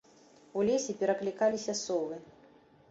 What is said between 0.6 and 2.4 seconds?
У лесе пераклікаліся совы.